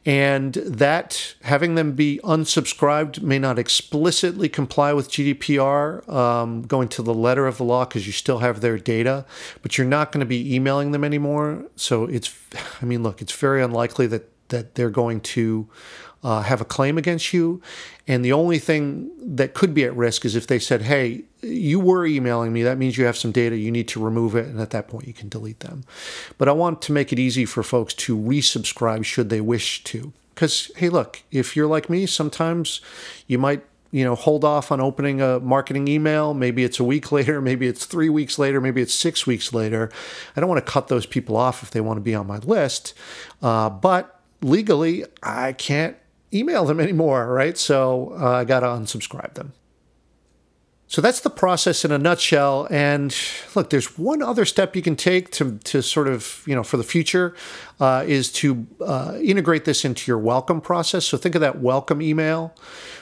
And 0.06 0.54
that 0.54 1.34
having 1.42 1.74
them 1.74 1.94
be 1.94 2.20
unsubscribed 2.24 3.24
may 3.24 3.40
not 3.40 3.58
explicitly 3.58 4.50
comply 4.50 4.94
with 4.94 5.10
GDPR, 5.10 6.08
um, 6.08 6.62
going 6.62 6.90
to 6.90 7.02
the 7.02 7.14
letter 7.14 7.48
of 7.48 7.58
the 7.58 7.64
law 7.64 7.86
because 7.86 8.06
you 8.06 8.14
still 8.14 8.38
have 8.38 8.62
their 8.62 8.78
data, 8.78 9.26
but 9.64 9.80
you're 9.80 9.88
not 9.88 10.12
going 10.12 10.20
to 10.20 10.28
be 10.28 10.54
emailing 10.54 10.92
them 10.92 11.04
anymore. 11.04 11.66
So 11.76 12.04
it's, 12.04 12.32
I 12.80 12.86
mean, 12.86 13.02
look, 13.02 13.20
it's 13.20 13.34
very 13.34 13.64
unlikely 13.64 14.06
that 14.08 14.30
that 14.50 14.74
they're 14.76 14.90
going 14.90 15.22
to 15.22 15.68
uh, 16.24 16.42
have 16.42 16.62
a 16.62 16.66
claim 16.66 16.98
against 16.98 17.34
you. 17.34 17.62
And 18.08 18.26
the 18.26 18.34
only 18.34 18.60
thing 18.60 19.12
that 19.36 19.54
could 19.54 19.74
be 19.74 19.84
at 19.84 19.96
risk 19.96 20.26
is 20.26 20.36
if 20.36 20.48
they 20.48 20.60
said, 20.60 20.84
hey, 20.84 21.24
you 21.42 21.80
were 21.80 22.06
emailing 22.06 22.52
me, 22.52 22.64
that 22.64 22.78
means 22.78 22.98
you 22.98 23.06
have 23.06 23.18
some 23.18 23.32
data, 23.32 23.56
you 23.56 23.72
need 23.72 23.88
to 23.90 24.04
remove 24.04 24.36
it. 24.36 24.48
And 24.48 24.60
at 24.60 24.72
that 24.72 24.88
point, 24.88 25.08
you 25.08 25.14
can 25.14 25.30
delete 25.30 25.62
them. 25.62 25.84
But 26.38 26.50
I 26.50 26.52
want 26.52 26.82
to 26.84 26.92
make 26.92 27.14
it 27.14 27.20
easy 27.20 27.46
for 27.46 27.64
folks 27.64 27.94
to 27.96 28.18
resubscribe 28.18 29.06
should 29.06 29.30
they 29.30 29.42
wish 29.42 29.84
to. 29.86 30.12
Because, 30.34 30.72
hey, 30.78 30.90
look, 30.90 31.22
if 31.32 31.56
you're 31.56 31.68
like 31.68 31.90
me, 31.90 32.06
sometimes 32.06 32.82
you 33.28 33.38
might 33.38 33.64
you 33.92 34.04
know 34.04 34.16
hold 34.16 34.44
off 34.46 34.72
on 34.72 34.80
opening 34.80 35.20
a 35.20 35.40
marketing 35.40 35.88
email 35.88 36.34
maybe 36.36 36.64
it's 36.64 36.80
a 36.80 36.84
week 36.84 37.12
later 37.12 37.42
maybe 37.42 37.68
it's 37.68 37.86
three 37.86 38.10
weeks 38.10 38.38
later 38.38 38.62
maybe 38.62 38.82
it's 38.82 38.94
six 38.94 39.26
weeks 39.26 39.52
later 39.52 39.92
i 40.36 40.40
don't 40.40 40.48
want 40.48 40.64
to 40.64 40.72
cut 40.72 40.90
those 40.90 41.08
people 41.08 41.36
off 41.36 41.64
if 41.64 41.72
they 41.72 41.82
want 41.82 41.98
to 41.98 42.02
be 42.02 42.14
on 42.14 42.28
my 42.28 42.38
list 42.38 42.94
uh, 43.42 43.68
but 43.68 44.20
legally 44.42 45.06
i 45.24 45.54
can't 45.54 45.98
email 46.34 46.66
them 46.66 46.80
anymore, 46.80 47.28
right? 47.34 47.58
So 47.58 48.16
uh, 48.20 48.32
I 48.32 48.46
got 48.46 48.62
to 48.62 48.68
unsubscribe 48.68 49.34
them. 49.34 49.54
So 50.90 51.02
that's 51.02 51.20
the 51.20 51.30
process 51.30 51.86
in 51.86 51.92
a 51.92 52.00
nutshell. 52.00 52.68
And 52.72 53.16
look, 53.54 53.70
there's 53.70 53.96
one 54.00 54.24
other 54.24 54.44
step 54.44 54.76
you 54.76 54.82
can 54.82 54.96
take 54.96 55.30
to, 55.34 55.60
to 55.66 55.84
sort 55.84 56.08
of, 56.08 56.44
you 56.48 56.56
know, 56.56 56.64
for 56.64 56.78
the 56.78 56.84
future 56.84 57.36
uh, 57.80 58.04
is 58.08 58.32
to 58.32 58.66
uh, 58.82 59.16
integrate 59.22 59.66
this 59.66 59.86
into 59.86 60.10
your 60.10 60.18
welcome 60.18 60.60
process. 60.60 61.06
So 61.06 61.16
think 61.16 61.36
of 61.36 61.42
that 61.42 61.60
welcome 61.60 62.02
email 62.02 62.56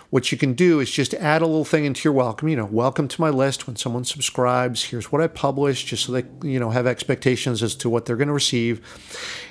what 0.09 0.31
you 0.31 0.37
can 0.37 0.53
do 0.53 0.79
is 0.79 0.89
just 0.89 1.13
add 1.15 1.41
a 1.41 1.45
little 1.45 1.65
thing 1.65 1.85
into 1.85 2.07
your 2.07 2.13
welcome. 2.13 2.47
You 2.47 2.55
know, 2.55 2.65
welcome 2.65 3.07
to 3.09 3.21
my 3.21 3.29
list 3.29 3.67
when 3.67 3.75
someone 3.75 4.05
subscribes. 4.05 4.85
Here's 4.85 5.11
what 5.11 5.21
I 5.21 5.27
publish, 5.27 5.83
just 5.83 6.05
so 6.05 6.13
they 6.13 6.23
you 6.43 6.59
know 6.59 6.69
have 6.69 6.87
expectations 6.87 7.61
as 7.61 7.75
to 7.75 7.89
what 7.89 8.05
they're 8.05 8.15
going 8.15 8.29
to 8.29 8.33
receive. 8.33 8.81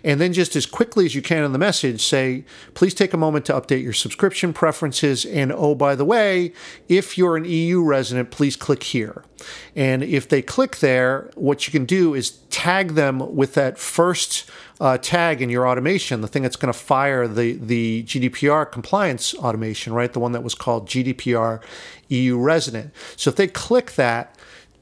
And 0.02 0.20
then 0.20 0.32
just 0.32 0.56
as 0.56 0.64
quickly 0.64 1.04
as 1.04 1.14
you 1.14 1.22
can 1.22 1.44
in 1.44 1.52
the 1.52 1.58
message, 1.58 2.02
say, 2.02 2.44
please 2.74 2.94
take 2.94 3.12
a 3.12 3.18
moment 3.18 3.44
to 3.46 3.52
update 3.52 3.82
your 3.82 3.92
subscription 3.92 4.52
preferences. 4.52 5.26
And 5.26 5.52
oh, 5.52 5.74
by 5.74 5.94
the 5.94 6.04
way, 6.04 6.52
if 6.88 7.18
you're 7.18 7.36
an 7.36 7.44
EU 7.44 7.82
resident, 7.82 8.30
please 8.30 8.56
click 8.56 8.82
here. 8.82 9.24
And 9.74 10.02
if 10.02 10.28
they 10.28 10.40
click 10.40 10.76
there, 10.76 11.30
what 11.34 11.66
you 11.66 11.72
can 11.72 11.84
do 11.84 12.14
is 12.14 12.38
tag 12.50 12.92
them 12.92 13.36
with 13.36 13.54
that 13.54 13.78
first 13.78 14.50
uh, 14.80 14.98
tag 14.98 15.40
in 15.40 15.50
your 15.50 15.66
automation, 15.66 16.20
the 16.20 16.28
thing 16.28 16.42
that's 16.42 16.56
going 16.56 16.72
to 16.72 16.78
fire 16.78 17.26
the, 17.26 17.52
the 17.54 18.02
GDPR 18.04 18.70
compliance 18.70 19.34
automation, 19.34 19.92
right? 19.92 20.12
The 20.12 20.20
one 20.20 20.32
that 20.32 20.42
was 20.46 20.54
called 20.54 20.88
GDPR 20.88 21.60
EU 22.08 22.38
resident. 22.38 22.94
So 23.16 23.30
if 23.30 23.36
they 23.36 23.48
click 23.48 23.92
that, 23.96 24.36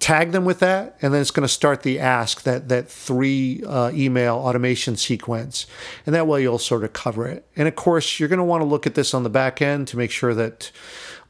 tag 0.05 0.33
them 0.33 0.45
with 0.45 0.59
that, 0.59 0.99
and 1.01 1.15
then 1.15 1.23
it's 1.23 1.31
going 1.31 1.47
to 1.47 1.53
start 1.53 1.83
the 1.83 1.99
ask 1.99 2.43
that 2.43 2.69
that 2.69 2.91
three 2.91 3.63
uh, 3.67 3.91
email 3.95 4.37
automation 4.37 4.97
sequence, 4.97 5.67
and 6.05 6.15
that 6.15 6.27
way 6.27 6.43
you'll 6.43 6.59
sort 6.59 6.85
of 6.85 6.93
cover 6.93 7.27
it. 7.27 7.47
And 7.57 7.67
of 7.67 7.75
course, 7.75 8.21
you're 8.21 8.29
going 8.29 8.39
to 8.39 8.45
want 8.45 8.61
to 8.61 8.67
look 8.67 8.87
at 8.87 8.97
this 8.97 9.15
on 9.15 9.23
the 9.23 9.31
back 9.31 9.63
end 9.63 9.89
to 9.89 9.97
make 9.97 10.11
sure 10.11 10.35
that 10.35 10.71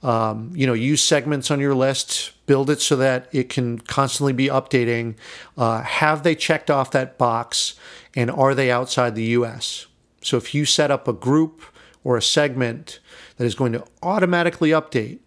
um, 0.02 0.50
you 0.56 0.66
know 0.66 0.72
use 0.72 1.04
segments 1.04 1.52
on 1.52 1.60
your 1.60 1.74
list, 1.76 2.32
build 2.46 2.68
it 2.68 2.80
so 2.80 2.96
that 2.96 3.28
it 3.30 3.48
can 3.48 3.78
constantly 3.78 4.32
be 4.32 4.48
updating. 4.48 5.14
Uh, 5.56 5.82
have 5.82 6.24
they 6.24 6.34
checked 6.34 6.68
off 6.68 6.90
that 6.90 7.16
box, 7.16 7.74
and 8.16 8.28
are 8.28 8.56
they 8.56 8.72
outside 8.72 9.14
the 9.14 9.24
U.S.? 9.38 9.86
So 10.20 10.36
if 10.36 10.52
you 10.52 10.64
set 10.64 10.90
up 10.90 11.06
a 11.06 11.12
group 11.12 11.62
or 12.04 12.16
a 12.16 12.22
segment 12.22 13.00
that 13.36 13.44
is 13.44 13.54
going 13.54 13.72
to 13.72 13.84
automatically 14.02 14.70
update 14.70 15.18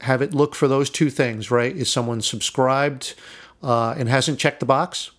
have 0.00 0.20
it 0.20 0.34
look 0.34 0.54
for 0.54 0.68
those 0.68 0.90
two 0.90 1.08
things, 1.08 1.50
right? 1.50 1.74
Is 1.74 1.90
someone 1.90 2.20
subscribed 2.20 3.14
uh, 3.62 3.94
and 3.96 4.08
hasn't 4.08 4.38
checked 4.38 4.60
the 4.60 4.66
box? 4.66 5.10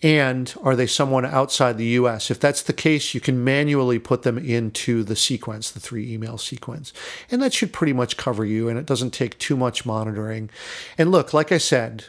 And 0.00 0.54
are 0.62 0.76
they 0.76 0.86
someone 0.86 1.24
outside 1.24 1.76
the 1.76 1.86
US? 1.86 2.30
If 2.30 2.38
that's 2.38 2.62
the 2.62 2.72
case, 2.72 3.14
you 3.14 3.20
can 3.20 3.42
manually 3.42 3.98
put 3.98 4.22
them 4.22 4.38
into 4.38 5.02
the 5.02 5.16
sequence, 5.16 5.70
the 5.70 5.80
three 5.80 6.12
email 6.12 6.38
sequence. 6.38 6.92
And 7.30 7.42
that 7.42 7.52
should 7.52 7.72
pretty 7.72 7.92
much 7.92 8.16
cover 8.16 8.44
you, 8.44 8.68
and 8.68 8.78
it 8.78 8.86
doesn't 8.86 9.10
take 9.10 9.38
too 9.38 9.56
much 9.56 9.84
monitoring. 9.84 10.50
And 10.96 11.10
look, 11.10 11.34
like 11.34 11.50
I 11.50 11.58
said, 11.58 12.04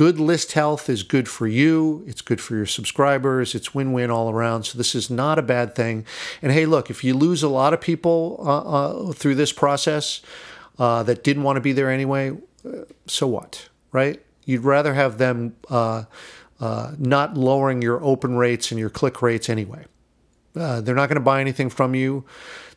good 0.00 0.18
list 0.18 0.52
health 0.52 0.88
is 0.88 1.02
good 1.02 1.28
for 1.28 1.46
you, 1.46 2.02
it's 2.06 2.22
good 2.22 2.40
for 2.40 2.56
your 2.56 2.64
subscribers, 2.64 3.54
it's 3.54 3.74
win 3.74 3.92
win 3.92 4.10
all 4.10 4.30
around. 4.30 4.62
So, 4.62 4.78
this 4.78 4.94
is 4.94 5.10
not 5.10 5.38
a 5.38 5.42
bad 5.42 5.74
thing. 5.74 6.06
And 6.40 6.50
hey, 6.52 6.64
look, 6.64 6.88
if 6.88 7.04
you 7.04 7.12
lose 7.12 7.42
a 7.42 7.50
lot 7.50 7.74
of 7.74 7.82
people 7.82 8.40
uh, 8.40 9.10
uh, 9.10 9.12
through 9.12 9.34
this 9.34 9.52
process, 9.52 10.22
uh, 10.78 11.02
that 11.02 11.22
didn't 11.22 11.42
want 11.42 11.58
to 11.58 11.60
be 11.60 11.74
there 11.74 11.90
anyway, 11.90 12.30
uh, 12.64 12.84
so 13.06 13.26
what, 13.26 13.68
right? 13.92 14.22
You'd 14.46 14.64
rather 14.64 14.94
have 14.94 15.18
them 15.18 15.54
uh, 15.68 16.04
uh, 16.60 16.92
not 16.96 17.36
lowering 17.36 17.82
your 17.82 18.02
open 18.02 18.36
rates 18.36 18.70
and 18.70 18.80
your 18.80 18.88
click 18.88 19.20
rates 19.20 19.50
anyway. 19.50 19.84
Uh, 20.56 20.80
they're 20.80 20.94
not 20.94 21.08
going 21.08 21.16
to 21.16 21.24
buy 21.24 21.40
anything 21.40 21.70
from 21.70 21.94
you. 21.94 22.24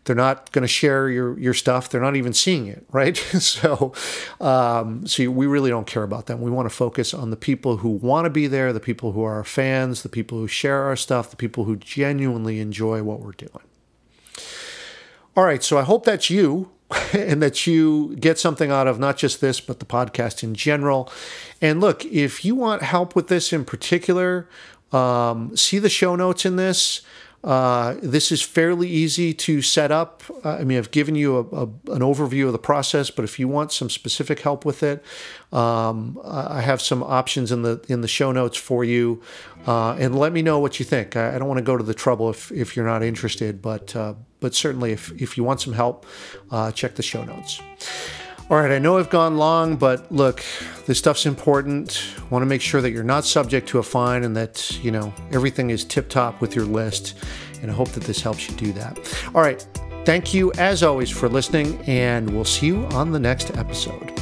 They're 0.06 0.16
not 0.16 0.52
going 0.52 0.64
to 0.64 0.68
share 0.68 1.10
your, 1.10 1.40
your 1.40 1.54
stuff. 1.54 1.90
They're 1.90 2.02
not 2.02 2.16
even 2.16 2.34
seeing 2.34 2.68
it, 2.68 2.86
right? 2.92 3.16
so, 3.18 3.94
um, 4.42 5.08
so 5.08 5.30
we 5.30 5.46
really 5.46 5.70
don't 5.70 5.88
care 5.88 6.04
about 6.04 6.26
them. 6.28 6.42
We 6.42 6.52
want 6.52 6.70
to 6.70 6.76
focus 6.76 7.14
on 7.14 7.30
the 7.30 7.38
people 7.38 7.78
who 7.78 7.90
want 7.90 8.26
to 8.26 8.30
be 8.30 8.48
there, 8.48 8.74
the 8.74 8.80
people 8.80 9.14
who 9.14 9.24
are 9.24 9.36
our 9.36 9.44
fans, 9.44 10.04
the 10.04 10.10
people 10.10 10.38
who 10.38 10.48
share 10.48 10.84
our 10.84 10.96
stuff, 10.96 11.30
the 11.30 11.36
people 11.36 11.64
who 11.64 11.76
genuinely 11.78 12.60
enjoy 12.60 13.02
what 13.02 13.22
we're 13.22 13.32
doing. 13.32 13.64
All 15.36 15.46
right, 15.46 15.64
so 15.64 15.78
I 15.78 15.84
hope 15.84 16.06
that's 16.06 16.30
you. 16.30 16.70
and 17.14 17.42
that 17.42 17.66
you 17.66 18.16
get 18.18 18.38
something 18.38 18.70
out 18.70 18.88
of 18.88 19.00
not 19.00 19.18
just 19.18 19.42
this, 19.42 19.60
but 19.60 19.80
the 19.80 19.86
podcast 19.86 20.44
in 20.44 20.54
general. 20.54 21.12
And 21.62 21.82
look, 21.82 22.06
if 22.06 22.46
you 22.46 22.56
want 22.56 22.84
help 22.84 23.16
with 23.16 23.30
this 23.30 23.52
in 23.52 23.66
particular, 23.66 24.48
um, 24.92 25.56
see 25.58 25.80
the 25.80 25.90
show 25.90 26.16
notes 26.16 26.46
in 26.46 26.56
this. 26.56 27.02
Uh, 27.44 27.96
this 28.02 28.32
is 28.32 28.42
fairly 28.42 28.88
easy 28.88 29.34
to 29.34 29.62
set 29.62 29.92
up. 29.92 30.24
Uh, 30.46 30.58
I 30.60 30.64
mean, 30.64 30.78
I've 30.78 30.92
given 30.92 31.16
you 31.16 31.38
a, 31.38 31.42
a, 31.42 31.64
an 31.94 32.02
overview 32.02 32.46
of 32.46 32.54
the 32.54 32.60
process, 32.60 33.10
but 33.10 33.26
if 33.26 33.38
you 33.38 33.50
want 33.50 33.74
some 33.74 33.90
specific 33.90 34.40
help 34.40 34.64
with 34.64 34.82
it, 34.82 35.04
um, 35.52 36.20
I 36.24 36.62
have 36.62 36.82
some 36.82 37.04
options 37.04 37.52
in 37.52 37.64
the 37.64 37.84
in 37.90 38.02
the 38.02 38.08
show 38.08 38.32
notes 38.32 38.58
for 38.58 38.84
you. 38.86 39.22
Uh, 39.68 39.94
and 39.94 40.18
let 40.18 40.32
me 40.32 40.42
know 40.42 40.60
what 40.60 40.80
you 40.80 40.86
think. 40.86 41.16
I, 41.16 41.36
I, 41.36 41.38
don't 41.38 41.48
want 41.48 41.58
to 41.58 41.64
go 41.64 41.78
to 41.78 41.84
the 41.84 41.94
trouble 41.94 42.30
if, 42.30 42.52
if 42.52 42.76
you're 42.76 42.86
not 42.86 43.02
interested, 43.04 43.62
but 43.62 43.96
uh, 43.96 44.14
but 44.40 44.56
certainly 44.56 44.92
if 44.92 45.12
if 45.22 45.38
you 45.38 45.44
want 45.44 45.60
some 45.60 45.74
help, 45.74 46.06
uh, 46.50 46.72
check 46.72 46.96
the 46.96 47.04
show 47.04 47.24
notes. 47.24 47.62
All 48.50 48.60
right, 48.60 48.72
I 48.72 48.78
know 48.78 48.98
I've 49.00 49.10
gone 49.10 49.38
long, 49.38 49.78
but 49.78 50.12
look, 50.12 50.44
this 50.86 51.00
stuff's 51.00 51.26
important. 51.26 52.04
Want 52.30 52.44
to 52.44 52.46
make 52.46 52.62
sure 52.62 52.82
that 52.82 52.92
you're 52.92 53.04
not 53.04 53.26
subject 53.26 53.70
to 53.70 53.80
a 53.80 53.84
fine 53.84 54.24
and 54.24 54.36
that, 54.36 54.80
you 54.84 54.92
know, 54.92 55.14
everything 55.32 55.70
is 55.70 55.84
tip 55.86 56.10
top 56.10 56.40
with 56.42 56.56
your 56.56 56.66
list. 56.66 57.16
And 57.62 57.72
I 57.72 57.74
hope 57.74 57.90
that 57.90 58.04
this 58.04 58.22
helps 58.22 58.50
you 58.50 58.56
do 58.56 58.74
that. 58.74 59.00
All 59.34 59.42
right, 59.42 59.66
thank 60.06 60.34
you 60.34 60.52
as 60.58 60.84
always 60.84 61.10
for 61.10 61.30
listening, 61.30 61.82
and 61.88 62.30
we'll 62.30 62.46
see 62.46 62.68
you 62.68 62.86
on 62.88 63.12
the 63.12 63.20
next 63.20 63.56
episode. 63.58 64.13